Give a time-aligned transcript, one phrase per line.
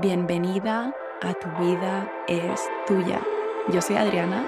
[0.00, 3.20] Bienvenida a Tu vida es tuya.
[3.70, 4.46] Yo soy Adriana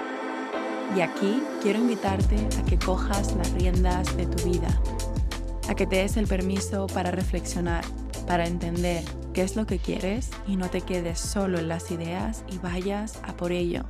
[0.97, 4.81] y aquí quiero invitarte a que cojas las riendas de tu vida,
[5.69, 7.85] a que te des el permiso para reflexionar,
[8.25, 9.03] para entender
[9.35, 13.21] qué es lo que quieres y no te quedes solo en las ideas y vayas
[13.23, 13.83] a por ello,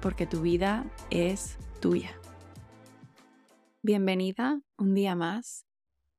[0.00, 2.18] porque tu vida es tuya.
[3.82, 5.66] Bienvenida un día más.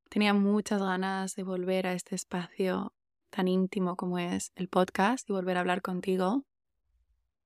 [0.09, 2.93] Tenía muchas ganas de volver a este espacio
[3.29, 6.43] tan íntimo como es el podcast y volver a hablar contigo.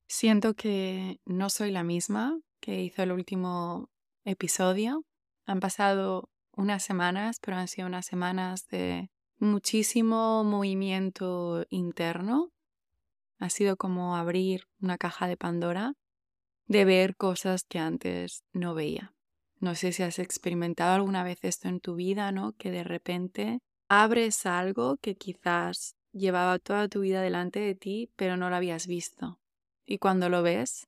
[0.08, 3.90] Siento que no soy la misma que hizo el último
[4.24, 5.06] episodio.
[5.46, 12.52] Han pasado unas semanas, pero han sido unas semanas de muchísimo movimiento interno.
[13.40, 15.94] Ha sido como abrir una caja de Pandora,
[16.68, 19.14] de ver cosas que antes no veía.
[19.60, 22.54] No sé si has experimentado alguna vez esto en tu vida, ¿no?
[22.54, 23.60] Que de repente
[24.02, 28.88] abres algo que quizás llevaba toda tu vida delante de ti, pero no lo habías
[28.88, 29.40] visto.
[29.86, 30.88] Y cuando lo ves,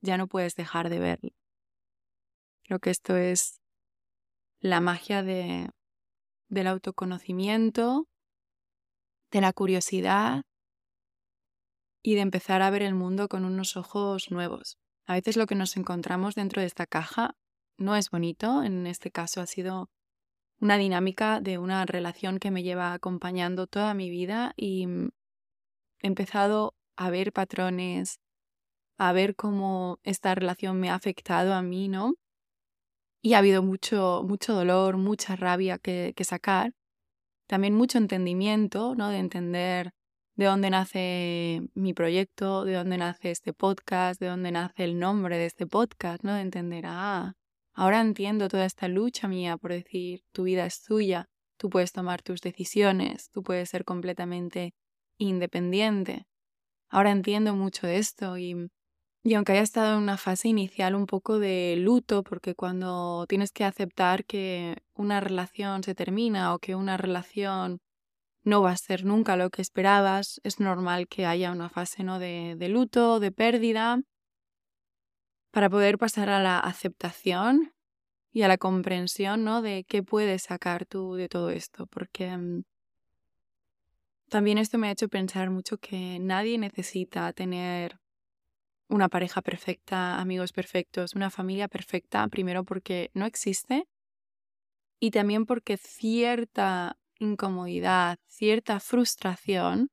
[0.00, 1.30] ya no puedes dejar de verlo.
[2.62, 3.60] Creo que esto es
[4.60, 5.70] la magia de,
[6.48, 8.06] del autoconocimiento,
[9.32, 10.42] de la curiosidad
[12.00, 14.78] y de empezar a ver el mundo con unos ojos nuevos.
[15.06, 17.34] A veces lo que nos encontramos dentro de esta caja
[17.76, 19.90] no es bonito, en este caso ha sido
[20.60, 25.10] una dinámica de una relación que me lleva acompañando toda mi vida y mm,
[26.00, 28.20] he empezado a ver patrones,
[28.98, 32.14] a ver cómo esta relación me ha afectado a mí, ¿no?
[33.22, 36.72] Y ha habido mucho, mucho dolor, mucha rabia que, que sacar.
[37.46, 39.08] También mucho entendimiento, ¿no?
[39.08, 39.92] De entender
[40.36, 45.38] de dónde nace mi proyecto, de dónde nace este podcast, de dónde nace el nombre
[45.38, 46.34] de este podcast, ¿no?
[46.34, 47.34] De entender, ah,
[47.74, 51.26] Ahora entiendo toda esta lucha mía por decir, tu vida es tuya,
[51.58, 54.74] tú puedes tomar tus decisiones, tú puedes ser completamente
[55.18, 56.26] independiente.
[56.88, 58.70] Ahora entiendo mucho de esto y,
[59.24, 63.50] y aunque haya estado en una fase inicial un poco de luto, porque cuando tienes
[63.50, 67.80] que aceptar que una relación se termina o que una relación
[68.44, 72.20] no va a ser nunca lo que esperabas, es normal que haya una fase ¿no?
[72.20, 74.00] de, de luto, de pérdida,
[75.54, 77.72] para poder pasar a la aceptación
[78.32, 79.62] y a la comprensión, ¿no?
[79.62, 82.64] De qué puedes sacar tú de todo esto, porque mm,
[84.28, 88.00] también esto me ha hecho pensar mucho que nadie necesita tener
[88.88, 93.86] una pareja perfecta, amigos perfectos, una familia perfecta, primero porque no existe
[94.98, 99.92] y también porque cierta incomodidad, cierta frustración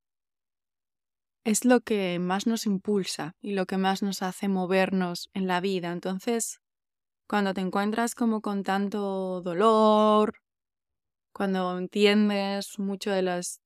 [1.44, 5.59] es lo que más nos impulsa y lo que más nos hace movernos en la
[5.62, 5.91] vida.
[5.91, 6.59] Entonces,
[7.28, 10.35] cuando te encuentras como con tanto dolor,
[11.34, 13.62] cuando entiendes mucho de las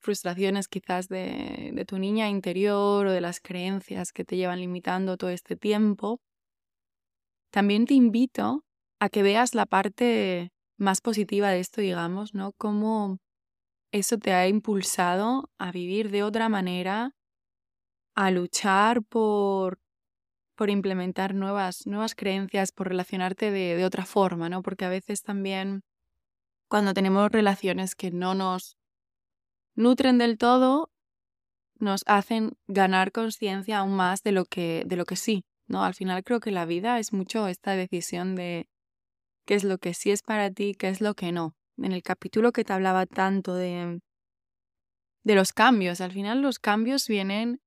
[0.00, 5.16] frustraciones quizás de, de, tu niña interior o de las creencias que te llevan limitando
[5.18, 6.20] todo este tiempo,
[7.50, 8.64] también te invito
[9.00, 12.52] a que veas la parte más positiva de esto, digamos, ¿no?
[12.56, 13.18] Cómo
[13.92, 17.12] eso te ha impulsado a vivir de otra manera,
[18.20, 19.80] a luchar por,
[20.54, 24.60] por implementar nuevas, nuevas creencias, por relacionarte de, otra forma, ¿no?
[24.60, 25.80] Porque a veces también
[26.68, 28.76] cuando tenemos relaciones que no nos
[29.74, 30.90] nutren del todo,
[31.78, 35.82] nos hacen ganar conciencia aún más de lo que, de lo que sí, ¿no?
[35.82, 38.68] Al final creo que la vida es mucho esta decisión de
[39.46, 41.54] qué es lo que sí es para ti, qué es lo que no.
[41.78, 44.00] En el capítulo que te hablaba tanto de,
[45.24, 47.62] de los cambios, al final los cambios vienen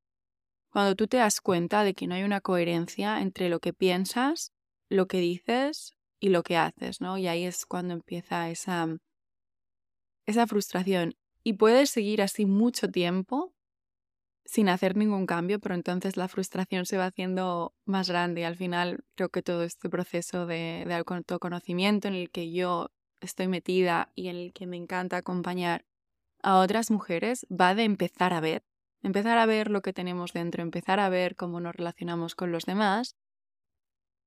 [0.74, 4.54] cuando tú te das cuenta de que no hay una coherencia entre lo que piensas,
[4.90, 7.20] lo que dices y lo que haces, ¿no?
[7.20, 8.88] Y ahí es cuando empieza esa,
[10.26, 11.14] esa frustración.
[11.44, 13.54] Y puedes seguir así mucho tiempo
[14.46, 18.56] sin hacer ningún cambio, pero entonces la frustración se va haciendo más grande y al
[18.56, 22.90] final creo que todo este proceso de, de autoconocimiento en el que yo
[23.22, 25.86] estoy metida y en el que me encanta acompañar
[26.42, 28.64] a otras mujeres va de empezar a ver
[29.04, 32.66] empezar a ver lo que tenemos dentro, empezar a ver cómo nos relacionamos con los
[32.66, 33.16] demás,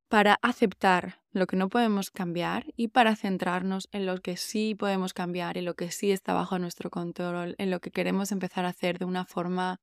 [0.08, 5.12] para aceptar lo que no podemos cambiar y para centrarnos en lo que sí podemos
[5.12, 8.68] cambiar, en lo que sí está bajo nuestro control, en lo que queremos empezar a
[8.68, 9.78] hacer de una forma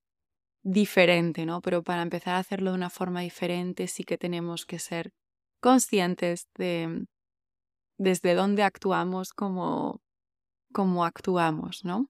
[0.63, 1.60] diferente, ¿no?
[1.62, 5.12] Pero para empezar a hacerlo de una forma diferente sí que tenemos que ser
[5.60, 7.06] conscientes de
[7.98, 10.01] desde dónde actuamos como,
[11.04, 12.07] actuamos, ¿no?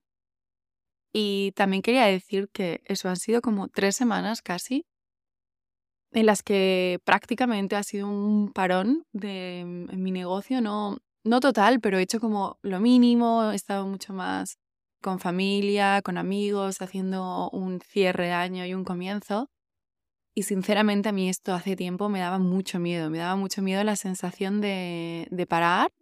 [1.14, 4.84] Y también quería decir que eso han sido como tres semanas casi
[6.12, 11.80] en las que prácticamente ha sido un parón de en mi negocio, no, no total,
[11.80, 14.58] pero he hecho como lo mínimo, he estado mucho más
[15.02, 19.50] con familia, con amigos, haciendo un cierre de año y un comienzo.
[20.34, 23.84] Y sinceramente a mí esto hace tiempo me daba mucho miedo, me daba mucho miedo
[23.84, 25.92] la sensación de, de parar.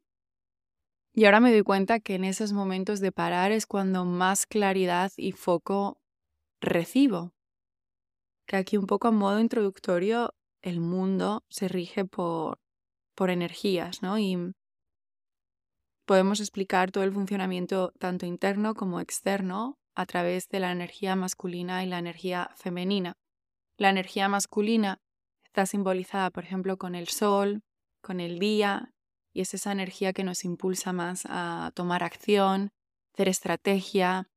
[1.14, 5.12] Y ahora me doy cuenta que en esos momentos de parar es cuando más claridad
[5.17, 5.99] y foco
[6.61, 7.35] recibo.
[8.47, 12.59] Que aquí un poco a modo introductorio, el mundo se rige por,
[13.14, 14.19] por energías, ¿no?
[14.19, 14.53] Y
[16.06, 21.85] podemos explicar todo el funcionamiento tanto interno como externo a través de la energía masculina
[21.85, 23.19] y la energía femenina.
[23.76, 24.99] La energía masculina
[25.44, 27.62] está simbolizada, por ejemplo, con el sol,
[28.00, 28.93] con el día,
[29.32, 32.73] y es esa energía que nos impulsa más a tomar acción,
[33.14, 34.29] hacer estrategia,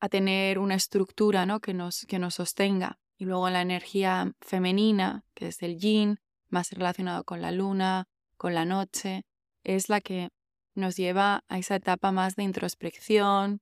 [0.00, 1.60] a tener una estructura ¿no?
[1.60, 2.98] que, nos, que nos sostenga.
[3.16, 8.54] Y luego la energía femenina, que es el yin, más relacionado con la luna, con
[8.54, 9.24] la noche,
[9.62, 10.30] es la que
[10.74, 13.60] nos lleva a esa etapa más de introspección,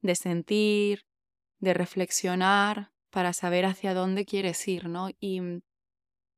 [0.00, 1.04] de sentir,
[1.58, 5.08] de reflexionar, para saber hacia dónde quieres ir, ¿no?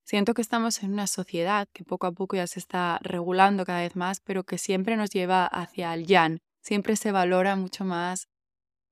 [0.04, 3.80] Siento que estamos en una sociedad que poco a poco ya se está regulando cada
[3.80, 6.40] vez más, pero que siempre nos lleva hacia el yan.
[6.62, 8.28] Siempre se valora mucho más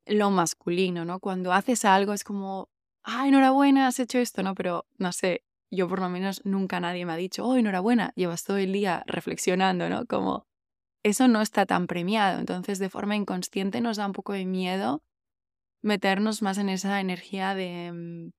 [0.07, 1.21] lo masculino, ¿no?
[1.21, 2.69] Cuando haces algo es como,
[3.03, 4.55] ay, enhorabuena, has hecho esto, ¿no?
[4.55, 8.45] Pero no sé, yo por lo menos nunca nadie me ha dicho, oh, enhorabuena, llevas
[8.45, 10.07] todo el día reflexionando, ¿no?
[10.07, 10.47] Como
[11.05, 12.41] eso no está tan premiado.
[12.41, 15.03] Entonces, de forma inconsciente nos da un poco de miedo
[15.83, 18.31] meternos más en esa energía de, mm,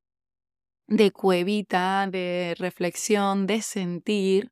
[0.92, 4.52] de cuevita, de reflexión, de sentir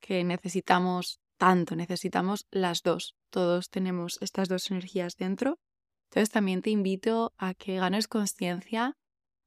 [0.00, 3.14] que necesitamos tanto, necesitamos las dos.
[3.30, 5.60] Todos tenemos estas dos energías dentro.
[6.08, 8.96] Entonces también te invito a que ganes conciencia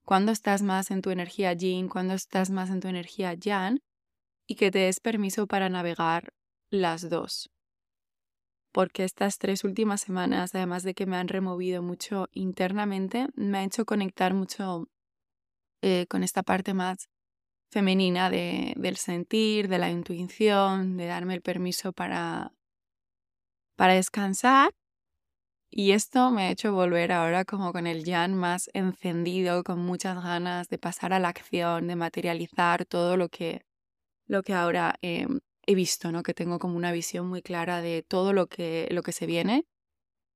[0.05, 3.81] cuando estás más en tu energía yin, cuando estás más en tu energía yang
[4.47, 6.33] y que te des permiso para navegar
[6.69, 7.49] las dos
[8.71, 13.63] porque estas tres últimas semanas, además de que me han removido mucho internamente, me ha
[13.63, 14.87] hecho conectar mucho
[15.83, 17.09] eh, con esta parte más
[17.69, 22.53] femenina de, del sentir, de la intuición, de darme el permiso para,
[23.75, 24.71] para descansar.
[25.69, 30.23] Y esto me ha hecho volver ahora como con el Jan más encendido, con muchas
[30.23, 33.65] ganas de pasar a la acción, de materializar todo lo que,
[34.25, 36.23] lo que ahora em, he visto, ¿no?
[36.23, 39.65] Que tengo como una visión muy clara de todo lo que, lo que se viene,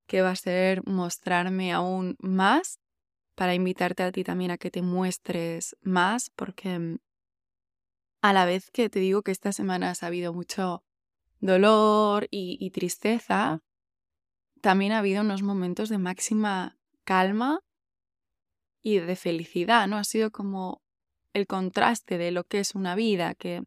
[0.06, 2.80] que va a ser mostrarme aún más
[3.38, 6.98] para invitarte a ti también a que te muestres más, porque mm,
[8.20, 10.82] a la vez que te digo que esta semana ha habido mucho
[11.38, 13.60] dolor y, y tristeza,
[14.60, 17.60] también ha habido unos momentos de máxima calma
[18.82, 19.98] y de felicidad, ¿no?
[19.98, 20.82] Ha sido como
[21.32, 23.62] el contraste de lo que es una vida, que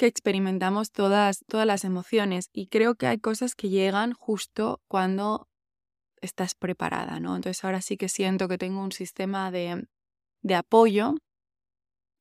[0.00, 5.49] que experimentamos todas, todas las emociones y creo que hay cosas que llegan justo cuando
[6.20, 7.36] estás preparada, ¿no?
[7.36, 9.86] Entonces ahora sí que siento que tengo un sistema de,
[10.42, 11.14] de apoyo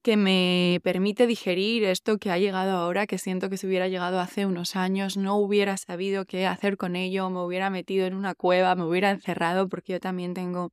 [0.01, 4.19] que me permite digerir esto que ha llegado ahora, que siento que si hubiera llegado
[4.19, 8.33] hace unos años no hubiera sabido qué hacer con ello, me hubiera metido en una
[8.33, 10.71] cueva, me hubiera encerrado, porque yo también tengo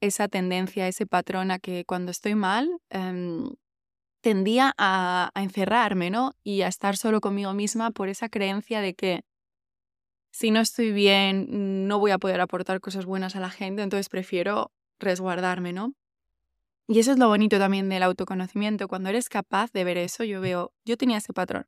[0.00, 3.50] esa tendencia, ese patrón a que cuando estoy mal, em,
[4.22, 6.32] tendía a, encerrarme, ¿no?
[6.44, 9.22] Y a estar solo conmigo misma por esa creencia de que
[10.30, 14.08] si no estoy bien, no voy a poder aportar cosas buenas a la gente, entonces
[14.08, 15.94] prefiero resguardarme, ¿no?
[16.86, 20.40] Y eso es lo bonito también del autoconocimiento, cuando eres capaz de ver eso, yo
[20.40, 21.66] veo, yo tenía ese patrón.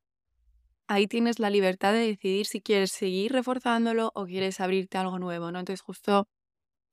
[0.87, 5.51] Ahí tienes la libertad de decidir si quieres seguir reforzándolo o quieres abrirte algo nuevo,
[5.51, 5.59] ¿no?
[5.59, 6.27] Entonces justo,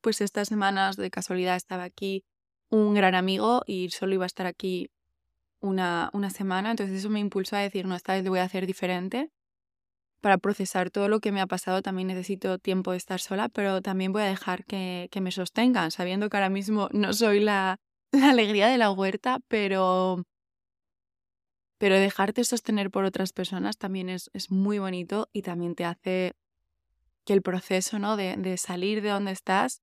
[0.02, 2.24] pues estas semanas de casualidad estaba aquí
[2.70, 4.90] un gran amigo y solo iba a estar aquí
[5.60, 8.44] una, una semana, entonces eso me impulsó a decir, no, esta vez lo voy a
[8.44, 9.30] hacer diferente.
[10.20, 13.82] Para procesar todo lo que me ha pasado también necesito tiempo de estar sola, pero
[13.82, 17.78] también voy a dejar que, que me sostengan, sabiendo que ahora mismo no soy la,
[18.12, 20.24] la alegría de la huerta, pero,
[21.78, 26.32] pero dejarte sostener por otras personas también es, es muy bonito y también te hace
[27.24, 28.16] que el proceso ¿no?
[28.16, 29.82] de, de salir de donde estás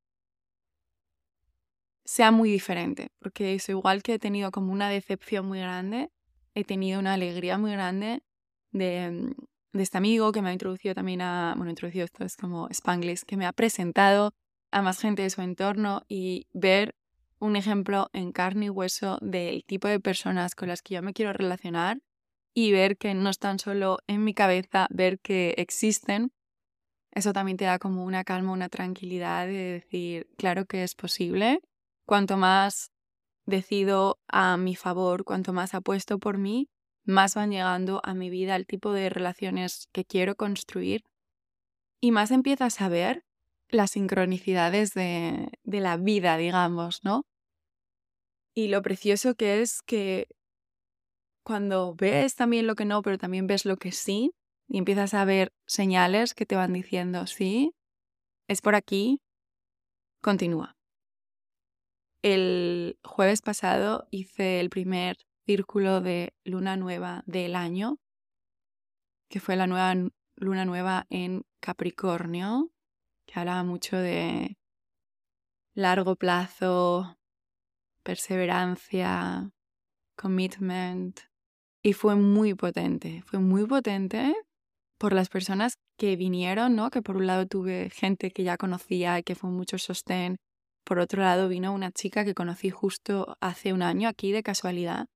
[2.06, 6.12] sea muy diferente, porque es igual que he tenido como una decepción muy grande,
[6.54, 8.24] he tenido una alegría muy grande
[8.72, 9.34] de,
[9.76, 13.24] de este amigo que me ha introducido también a, bueno, introducido esto es como Spanglish,
[13.24, 14.34] que me ha presentado
[14.72, 16.96] a más gente de su entorno y ver
[17.40, 21.14] un ejemplo en carne y hueso del tipo de personas con las que yo me
[21.14, 22.00] quiero relacionar
[22.54, 26.32] y ver que no están solo en mi cabeza, ver que existen,
[27.12, 31.60] eso también te da como una calma, una tranquilidad de decir, claro que es posible.
[32.06, 32.92] Cuanto más
[33.46, 36.70] decido a mi favor, cuanto más apuesto por mí,
[37.06, 41.04] más van llegando a mi vida el tipo de relaciones que quiero construir
[42.02, 43.24] y más empiezas a ver
[43.70, 47.26] las sincronicidades de, de la vida, digamos, ¿no?
[48.54, 50.28] Y lo precioso que es que
[51.44, 54.32] cuando ves también lo que no, pero también ves lo que sí,
[54.68, 57.74] y empiezas a ver señales que te van diciendo, sí,
[58.48, 59.22] es por aquí,
[60.22, 60.76] continúa.
[62.24, 67.98] El jueves pasado hice el primer círculo de luna nueva del año,
[69.30, 69.94] que fue la nueva
[70.36, 72.72] luna nueva en Capricornio,
[73.26, 74.58] que hablaba mucho de
[75.74, 77.18] largo plazo,
[78.04, 79.52] perseverancia,
[80.16, 81.20] commitment.
[81.84, 84.36] Y fue muy potente, fue muy potente
[84.98, 86.90] por las personas que vinieron, ¿no?
[86.90, 90.38] Que por un lado tuve gente que ya conocía y que fue mucho sostén.
[90.84, 95.08] Por otro lado vino una chica que conocí justo hace un año aquí de casualidad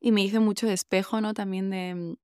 [0.00, 1.34] y me hizo mucho de espejo, ¿no?
[1.34, 2.16] También de mm,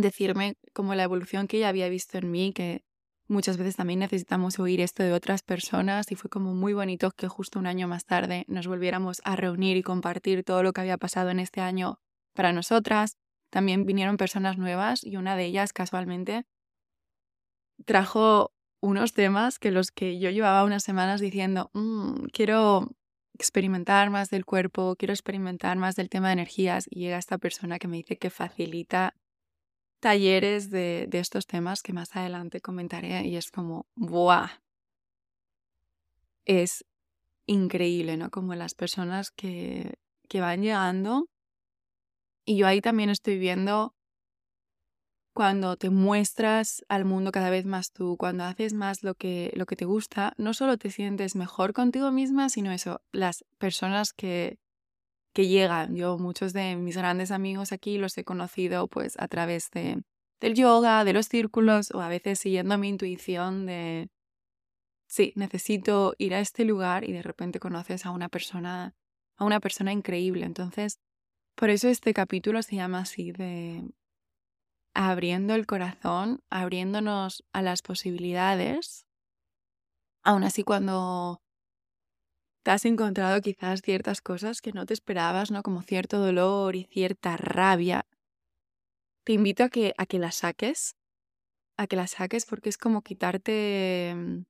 [0.00, 2.84] decirme como la evolución que ella había visto en mí, que
[3.28, 7.28] muchas veces también necesitamos oír esto de otras personas y fue como muy bonito que
[7.28, 10.98] justo un año más tarde nos volviéramos a reunir y compartir todo lo que había
[10.98, 12.00] pasado en este año
[12.34, 13.16] para nosotras.
[13.50, 16.44] También vinieron personas nuevas y una de ellas casualmente
[17.84, 22.90] trajo unos temas que los que yo llevaba unas semanas diciendo, mm, quiero
[23.40, 27.78] experimentar más del cuerpo, quiero experimentar más del tema de energías y llega esta persona
[27.78, 29.14] que me dice que facilita
[30.00, 34.48] talleres de, de estos temas que más adelante comentaré y es como, ¡buah!
[36.44, 36.84] Es
[37.46, 38.30] increíble, ¿no?
[38.30, 39.94] Como las personas que,
[40.28, 41.26] que van llegando
[42.44, 43.94] y yo ahí también estoy viendo
[45.40, 49.64] cuando te muestras al mundo cada vez más tú, cuando haces más lo que, lo
[49.64, 54.58] que te gusta, no solo te sientes mejor contigo misma, sino eso, las personas que,
[55.32, 55.96] que llegan.
[55.96, 60.02] Yo muchos de mis grandes amigos aquí los he conocido pues a través de,
[60.42, 64.10] del yoga, de los círculos o a veces siguiendo mi intuición de,
[65.08, 68.92] sí, necesito ir a este lugar y de repente conoces a una persona,
[69.38, 70.44] a una persona increíble.
[70.44, 70.98] Entonces,
[71.54, 73.88] por eso este capítulo se llama así de
[74.94, 79.06] abriendo el corazón, abriéndonos a las posibilidades.
[80.22, 81.42] Aún así, cuando
[82.62, 85.62] te has encontrado quizás ciertas cosas que no te esperabas, ¿no?
[85.62, 88.06] Como cierto dolor y cierta rabia,
[89.24, 90.96] te invito a que, a que las saques,
[91.76, 94.42] a que las saques porque es como quitarte, mm,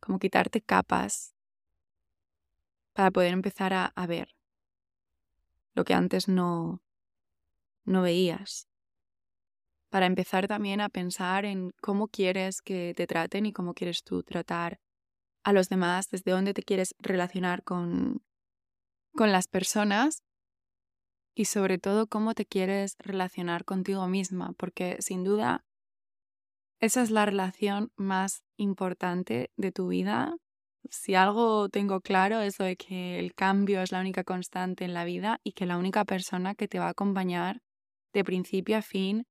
[0.00, 1.34] como quitarte capas
[2.92, 4.36] para poder empezar a, a ver
[5.74, 6.82] lo que antes no,
[7.84, 8.68] no veías
[9.92, 14.22] para empezar también a pensar en cómo quieres que te traten y cómo quieres tú
[14.22, 14.80] tratar
[15.44, 18.22] a los demás, desde dónde te quieres relacionar con,
[19.14, 20.22] con las personas
[21.34, 25.62] y sobre todo cómo te quieres relacionar contigo misma, porque sin duda
[26.80, 30.34] esa es la relación más importante de tu vida.
[30.88, 34.94] Si algo tengo claro es lo de que el cambio es la única constante en
[34.94, 37.60] la vida y que la única persona que te va a acompañar
[38.14, 39.26] de principio a fin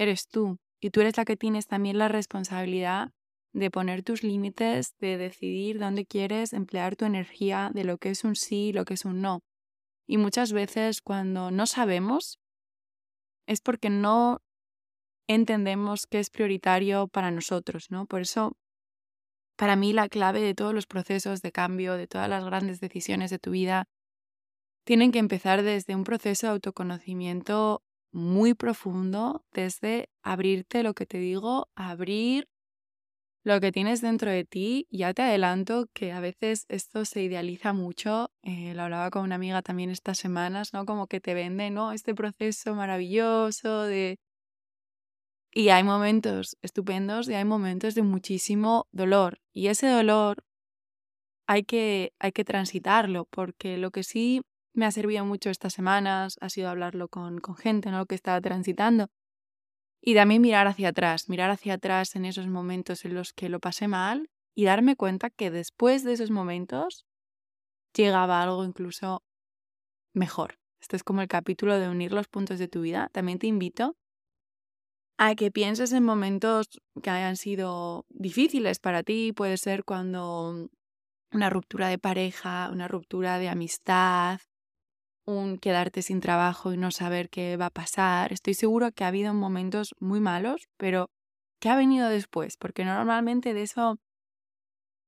[0.00, 0.58] eres tú.
[0.80, 3.10] Y tú eres la que tienes también la responsabilidad
[3.52, 8.24] de poner tus límites, de decidir dónde quieres emplear tu energía, de lo que es
[8.24, 9.40] un sí y lo que es un no.
[10.06, 12.38] Y muchas veces cuando no sabemos
[13.46, 14.40] es porque no
[15.28, 18.06] entendemos qué es prioritario para nosotros, ¿no?
[18.06, 18.56] Por eso,
[19.56, 23.30] para mí la clave de todos los procesos de cambio, de todas las grandes decisiones
[23.30, 23.84] de tu vida,
[24.84, 31.18] tienen que empezar desde un proceso de autoconocimiento muy profundo desde abrirte lo que te
[31.18, 32.48] digo, abrir
[33.42, 34.86] lo que tienes dentro de ti.
[34.90, 38.30] Ya te adelanto que a veces esto se idealiza mucho.
[38.42, 40.84] Eh, lo hablaba con una amiga también estas semanas, ¿no?
[40.84, 41.92] Como que te vende, ¿no?
[41.92, 44.18] Este proceso maravilloso de...
[45.52, 49.40] Y hay momentos estupendos y hay momentos de muchísimo dolor.
[49.52, 50.44] Y ese dolor
[51.48, 56.36] hay que, hay que transitarlo, porque lo que sí me ha servido mucho estas semanas,
[56.40, 58.06] ha sido hablarlo con, con gente, ¿no?
[58.06, 59.08] Que estaba transitando.
[60.02, 63.60] Y también mirar hacia atrás, mirar hacia atrás en esos momentos en los que lo
[63.60, 67.04] pasé mal y darme cuenta que después de esos momentos
[67.94, 69.22] llegaba algo incluso
[70.14, 70.58] mejor.
[70.80, 73.10] Este es como el capítulo de unir los puntos de tu vida.
[73.12, 73.96] También te invito
[75.18, 79.32] a que pienses en momentos que hayan sido difíciles para ti.
[79.34, 80.70] Puede ser cuando
[81.32, 84.40] una ruptura de pareja, una ruptura de amistad,
[85.30, 88.32] un quedarte sin trabajo y no saber qué va a pasar.
[88.32, 91.10] Estoy seguro que ha habido momentos muy malos, pero
[91.60, 92.56] ¿qué ha venido después?
[92.56, 93.98] Porque normalmente de eso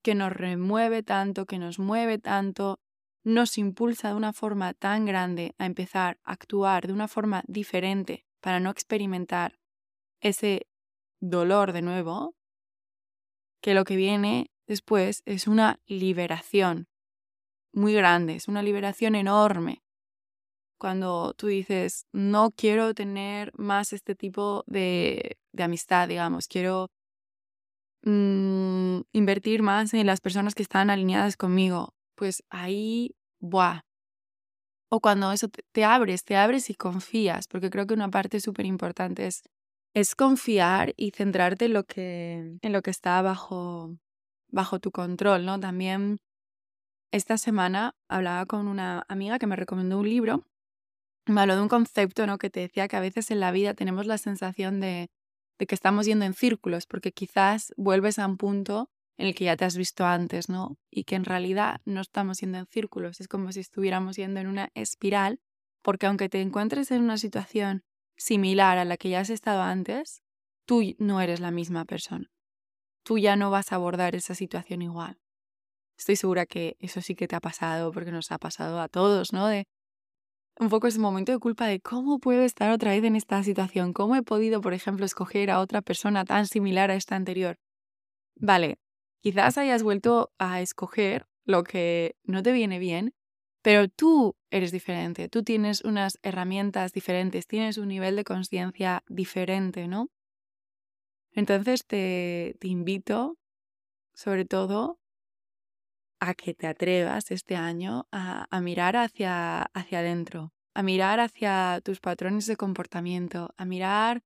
[0.03, 2.81] que nos remueve tanto, que nos mueve tanto,
[3.25, 8.27] nos impulsa de una forma tan grande a empezar a actuar de una forma diferente
[8.41, 9.59] para no experimentar
[10.21, 10.67] ese
[11.21, 12.35] dolor de nuevo,
[13.61, 16.89] que lo que viene después es una liberación
[17.73, 19.83] muy grande, es una liberación enorme.
[20.83, 26.89] Cuando tú dices, no quiero tener más este tipo de, de amistad, digamos, quiero
[28.03, 33.83] mm, invertir más en las personas que están alineadas conmigo, pues ahí, ¡buah!
[34.91, 38.67] O cuando eso te, abres, te abres y confías, porque creo que una parte súper
[38.67, 39.45] importante es,
[39.95, 43.97] es confiar y centrarte en lo que, en lo que está bajo,
[44.49, 45.61] bajo tu control, ¿no?
[45.61, 46.19] También
[47.13, 50.43] esta semana hablaba con una amiga que me recomendó un libro,
[51.27, 52.39] me habló de un concepto, ¿no?
[52.39, 55.11] Que te decía que a veces en la vida tenemos la sensación de,
[55.59, 59.45] de que estamos yendo en círculos, porque quizás vuelves a un punto en el que
[59.45, 60.79] ya te has visto antes, ¿no?
[60.91, 64.47] Y que en realidad no estamos yendo en círculos, es como si estuviéramos yendo en
[64.47, 65.41] una espiral,
[65.83, 67.85] porque aunque te encuentres en una situación
[68.17, 70.23] similar a la que ya has estado antes,
[70.67, 72.31] tú no eres la misma persona.
[73.05, 75.19] Tú ya no vas a abordar esa situación igual.
[75.99, 79.33] Estoy segura que eso sí que te ha pasado, porque nos ha pasado a todos,
[79.33, 79.47] ¿no?
[79.47, 79.67] De
[80.59, 83.93] un poco ese momento de culpa de cómo puedo estar otra vez en esta situación,
[83.93, 87.59] cómo he podido, por ejemplo, escoger a otra persona tan similar a esta anterior.
[88.37, 88.79] Vale,
[89.23, 93.15] quizás hayas vuelto a escoger lo que no te viene bien,
[93.63, 99.89] pero tú eres diferente, tú tienes unas herramientas diferentes, tienes un nivel de conciencia diferente,
[99.89, 100.09] ¿no?
[101.33, 103.37] Entonces te, te invito,
[104.15, 104.99] sobre todo,
[106.23, 111.99] a que te atrevas este año a, mirar hacia, hacia adentro, a mirar hacia tus
[111.99, 114.23] patrones de comportamiento, a mirar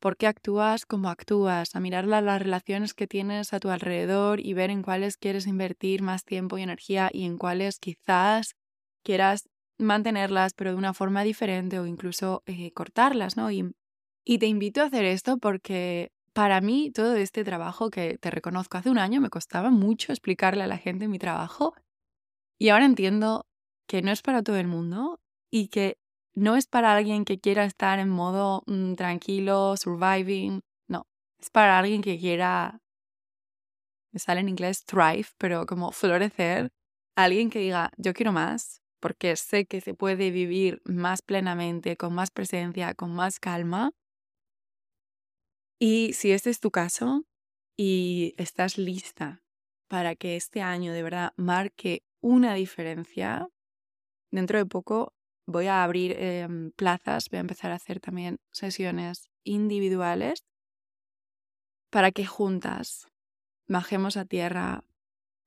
[0.00, 4.54] por qué actúas como actúas, a mirar las relaciones que tienes a tu alrededor y
[4.54, 8.56] ver en cuáles quieres invertir más tiempo y energía y en cuáles quizás
[9.04, 13.52] quieras mantenerlas pero de una forma diferente o incluso eh, cortarlas, ¿no?
[13.52, 13.72] Y,
[14.24, 16.10] y te invito a hacer esto porque
[16.40, 20.62] para mí todo este trabajo que te reconozco hace un año me costaba mucho explicarle
[20.62, 21.74] a la gente mi trabajo
[22.58, 23.44] y ahora entiendo
[23.86, 25.98] que no es para todo el mundo y que
[26.34, 31.06] no es para alguien que quiera estar en modo mm, tranquilo, surviving, no,
[31.38, 32.80] es para alguien que quiera,
[34.10, 36.70] me sale en inglés thrive, pero como florecer,
[37.16, 42.14] alguien que diga yo quiero más porque sé que se puede vivir más plenamente, con
[42.14, 43.92] más presencia, con más calma
[45.80, 47.24] y si este es tu caso
[47.76, 49.42] y estás lista
[49.88, 53.48] para que este año de verdad marque una diferencia,
[54.30, 55.14] dentro de poco
[55.46, 60.44] voy a abrir em, plazas, voy a empezar a hacer también sesiones individuales
[61.90, 63.08] para que juntas
[63.66, 64.84] bajemos a tierra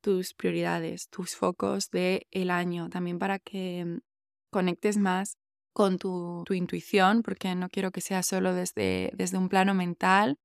[0.02, 4.02] tus prioridades, tus focos del el año, también para que em,
[4.50, 5.38] conectes más
[5.73, 10.38] con tu, intuición, porque no quiero que sea solo desde, desde un plano mental.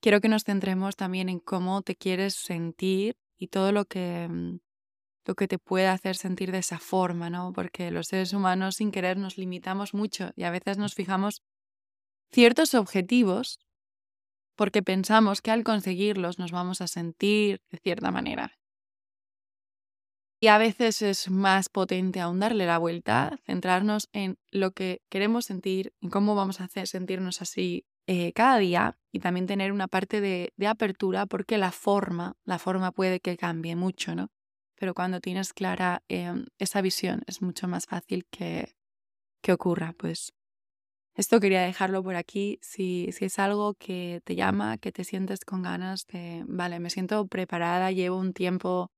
[0.00, 4.58] Quiero que nos centremos también en cómo te quieres sentir y todo lo que, mm,
[5.26, 7.52] lo que te puede hacer sentir de esa forma, ¿no?
[7.52, 11.42] Porque los seres humanos sin querer nos limitamos mucho y a veces nos fijamos
[12.30, 13.58] ciertos objetivos
[14.56, 18.59] porque pensamos que al conseguirlos nos vamos a sentir de cierta manera.
[20.42, 25.44] Y a veces es más potente aún darle la vuelta, centrarnos en lo que queremos
[25.44, 29.86] sentir, en cómo vamos a hacer sentirnos así eh, cada día y también tener una
[29.86, 34.28] parte de, apertura porque la forma, la forma puede que cambie mucho, ¿no?
[34.76, 38.74] Pero cuando tienes clara em, esa visión es mucho más fácil que,
[39.42, 40.32] que ocurra, pues.
[41.14, 42.58] Esto quería dejarlo por aquí.
[42.62, 46.88] Si, si es algo que te llama, que te sientes con ganas de, vale, me
[46.88, 48.90] siento preparada, llevo un tiempo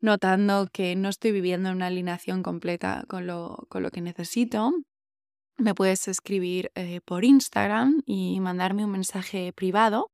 [0.00, 4.72] notando que no estoy viviendo en una alineación completa con lo, con lo que necesito,
[5.60, 10.10] me puedes escribir eh, por Instagram y mandarme un mensaje privado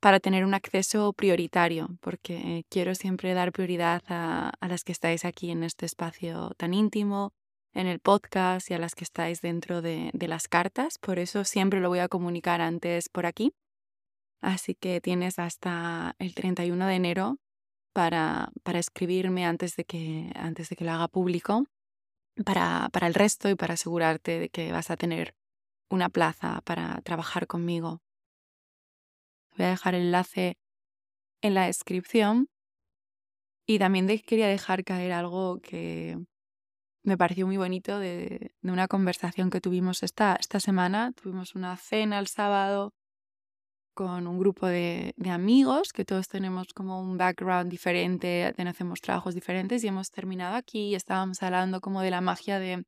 [0.00, 5.50] para tener un acceso prioritario, porque quiero siempre dar prioridad a, las que estáis aquí
[5.50, 7.32] en este espacio tan íntimo,
[7.72, 10.98] en el podcast y a las que estáis dentro de, de las cartas.
[10.98, 13.52] Por eso siempre lo voy a comunicar antes por aquí.
[14.40, 17.36] Así que tienes hasta el 31 de enero
[17.92, 21.66] para, para escribirme antes de, que, antes de que lo haga público,
[22.44, 25.34] para, para el resto y para asegurarte de que vas a tener
[25.90, 28.00] una plaza para trabajar conmigo.
[29.56, 30.56] Voy a dejar el enlace
[31.42, 32.48] en la descripción
[33.66, 36.18] y también quería dejar caer algo que
[37.04, 41.12] me pareció muy bonito de, de una conversación que tuvimos esta, esta semana.
[41.12, 42.94] Tuvimos una cena el sábado
[43.94, 49.84] con un grupo de, amigos que todos tenemos como un background diferente, hacemos trabajos diferentes
[49.84, 52.84] y hemos terminado aquí y estábamos hablando como de la magia de,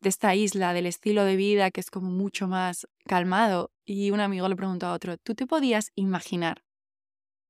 [0.00, 3.70] de esta isla, del estilo de vida que es como mucho más calmado.
[3.84, 6.64] Y un amigo le preguntó a otro, ¿tú te podías imaginar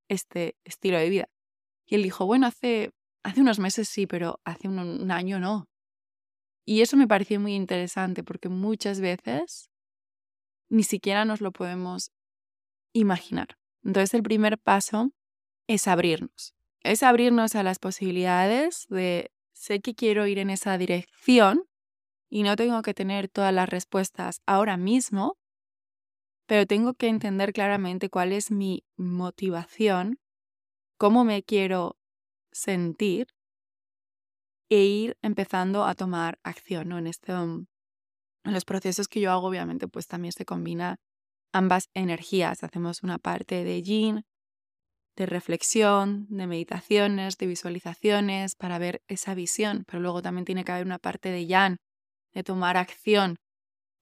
[0.08, 1.28] este estilo de vida?
[1.86, 2.90] Y él dijo, bueno, hace,
[3.22, 5.68] hace unos meses sí, pero hace un, un año no.
[6.66, 9.70] Y eso me pareció muy interesante porque muchas veces
[10.68, 12.10] ni siquiera nos lo podemos
[12.92, 13.58] imaginar.
[13.84, 15.12] Entonces el primer paso
[15.66, 16.54] es abrirnos.
[16.82, 21.64] Es abrirnos a las posibilidades de sé que quiero ir en esa dirección
[22.30, 25.36] y no tengo que tener todas las respuestas ahora mismo,
[26.46, 30.18] pero tengo que entender claramente cuál es mi motivación,
[30.96, 31.96] cómo me quiero
[32.52, 33.28] sentir
[34.70, 37.66] e ir empezando a tomar acción en, este, en
[38.44, 40.98] los procesos que yo hago obviamente pues también se combina
[41.52, 44.24] ambas energías hacemos una parte de yin
[45.16, 50.72] de reflexión de meditaciones de visualizaciones para ver esa visión pero luego también tiene que
[50.72, 51.78] haber una parte de yang
[52.34, 53.36] de tomar acción,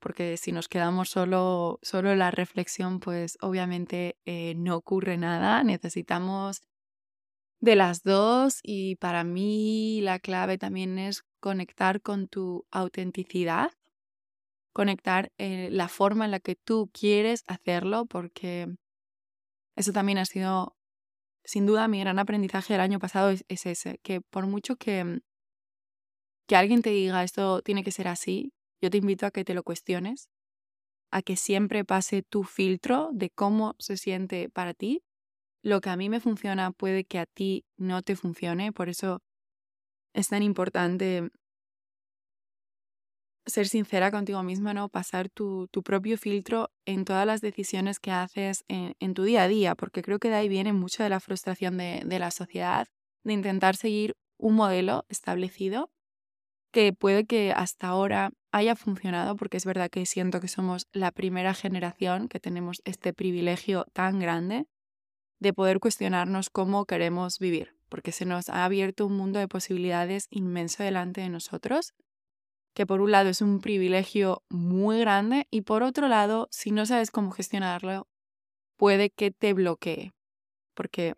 [0.01, 5.63] porque si nos quedamos solo, solo en la reflexión, pues obviamente eh, no ocurre nada,
[5.65, 6.61] necesitamos
[7.61, 13.71] de las dos y para mí la clave también es conectar con tu autenticidad,
[14.77, 18.69] conectar eh, la forma en la que tú quieres hacerlo, porque
[19.75, 20.77] eso también ha sido,
[21.45, 25.23] sin duda, mi gran aprendizaje del año pasado es ese, que por mucho que
[26.47, 29.55] que alguien te diga esto tiene que ser así, yo te invito a que te
[29.55, 30.29] lo cuestiones,
[31.11, 35.03] a que siempre pase tu filtro de cómo se siente para ti.
[35.63, 39.23] Lo que a mí me funciona puede que a ti no te funcione, por eso
[40.13, 41.31] es tan importante
[43.47, 44.89] ser sincera contigo misma, ¿no?
[44.89, 49.45] Pasar tu, tu propio filtro en todas las decisiones que haces en, en, tu día
[49.45, 52.31] a día, porque creo que de ahí viene mucho de la frustración de, de la
[52.31, 52.89] sociedad,
[53.25, 55.91] de intentar seguir un modelo establecido
[56.73, 61.11] que puede que hasta ahora haya funcionado, porque es verdad que siento que somos la
[61.11, 64.67] primera generación que tenemos este privilegio tan grande
[65.39, 70.27] de poder cuestionarnos cómo queremos vivir, porque se nos ha abierto un mundo de posibilidades
[70.31, 71.95] inmenso delante de nosotros,
[72.77, 76.85] que por un lado es un privilegio muy grande y por otro lado, si no
[76.85, 78.07] sabes cómo gestionarlo,
[78.77, 80.13] puede que te bloquee,
[80.75, 81.15] porque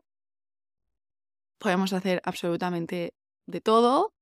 [1.58, 3.12] podemos hacer absolutamente
[3.46, 4.14] de todo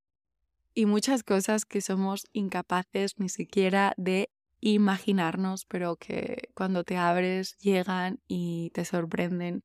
[0.73, 7.59] y muchas cosas que somos incapaces ni siquiera de imaginarnos, pero que cuando te abres
[7.59, 9.63] llegan y te sorprenden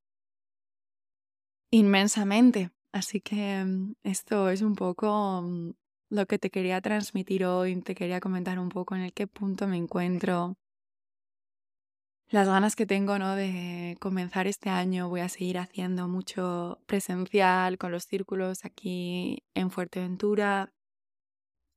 [1.70, 2.72] inmensamente.
[2.92, 5.72] Así que mm, esto es un poco mm,
[6.12, 9.68] lo que te quería transmitir hoy, te quería comentar un poco en el qué punto
[9.68, 10.56] me encuentro,
[12.30, 13.36] las ganas que tengo ¿no?
[13.36, 15.10] de comenzar este año.
[15.10, 20.72] Voy a seguir haciendo mucho presencial con los círculos aquí en Fuerteventura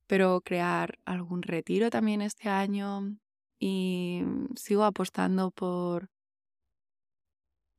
[0.07, 3.17] pero crear algún retiro también este año
[3.59, 4.21] y
[4.55, 6.09] sigo apostando por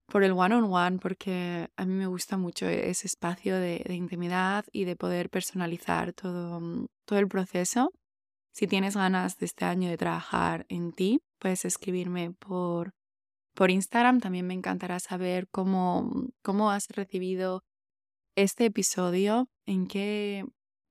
[0.07, 3.95] por el one on one porque a mí me gusta mucho ese espacio de, de
[3.95, 7.93] intimidad y de poder personalizar todo, mm, todo el proceso.
[8.53, 12.95] Si tienes ganas de este año de trabajar en ti, puedes escribirme por,
[13.55, 14.21] por Instagram.
[14.21, 16.11] También me encantará saber cómo,
[16.43, 17.65] cómo has recibido
[18.37, 20.47] este episodio, en qué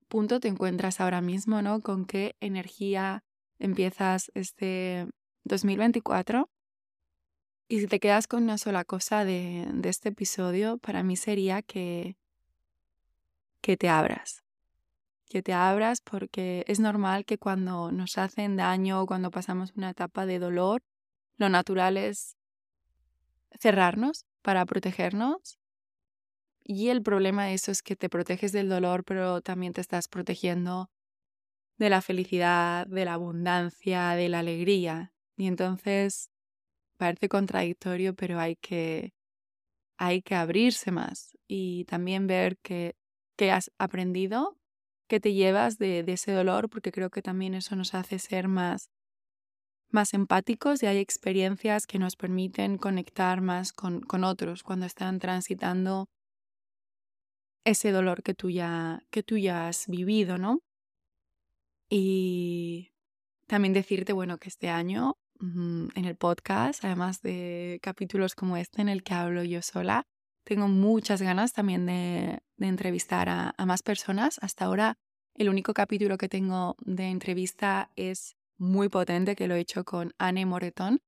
[0.08, 1.80] punto te encuentras ahora mismo, ¿no?
[1.80, 3.24] Con qué energía
[3.58, 5.08] empiezas este
[5.44, 6.48] 2024.
[7.68, 12.16] Y si te quedas con una sola cosa de, este episodio, para mí sería que,
[13.60, 14.44] que te abras.
[15.28, 19.90] Que te abras porque es normal que cuando nos hacen daño o cuando pasamos una
[19.90, 20.82] etapa de dolor,
[21.36, 22.36] lo natural es
[23.58, 25.58] cerrarnos para protegernos
[26.68, 30.08] y el problema de eso es que te proteges del dolor, pero también te estás
[30.08, 30.90] protegiendo
[31.78, 35.12] de la felicidad, de la abundancia, de la alegría.
[35.36, 36.28] Y entonces
[36.96, 39.12] parece contradictorio, pero hay que,
[39.98, 42.94] hay que abrirse más y también ver qué
[43.50, 44.58] has aprendido,
[45.08, 48.48] qué te llevas de, de, ese dolor, porque creo que también eso nos hace ser
[48.48, 48.90] más,
[49.90, 55.18] más empáticos y hay experiencias que nos permiten conectar más con, con otros cuando están
[55.18, 56.08] transitando
[57.64, 60.60] ese dolor que tú ya, que tú ya has vivido, ¿no?
[61.90, 62.92] Y
[63.46, 68.88] también decirte, bueno, que este año en el podcast, además de capítulos como este en
[68.88, 70.04] el que hablo yo sola,
[70.44, 74.38] tengo muchas ganas también de, entrevistar a, a, más personas.
[74.40, 74.96] Hasta ahora
[75.34, 80.12] el único capítulo que tengo de entrevista es muy potente, que lo he hecho con
[80.18, 81.00] Anne Moretón,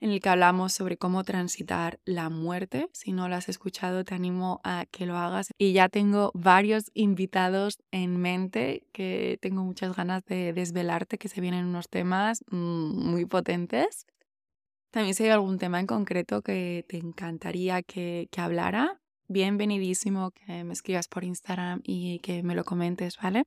[0.00, 2.88] en el que hablamos sobre cómo transitar la muerte.
[2.92, 5.50] Si no lo has escuchado, te animo a que lo hagas.
[5.58, 11.40] Y ya tengo varios invitados en mente que tengo muchas ganas de desvelarte, que se
[11.40, 14.06] vienen unos temas mm, muy potentes.
[14.90, 20.64] También si hay algún tema en concreto que te encantaría que, que hablara, bienvenidísimo que
[20.64, 23.44] me escribas por Instagram y que me lo comentes, ¿vale?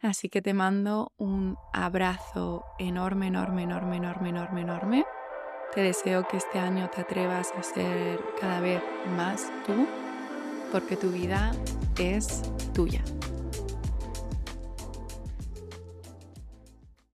[0.00, 5.04] Así que te mando un abrazo enorme, enorme, enorme, enorme, enorme, enorme.
[5.74, 8.82] Te deseo que este año te atrevas a ser cada vez
[9.16, 9.86] más tú,
[10.72, 11.52] porque tu vida
[11.98, 13.02] es tuya.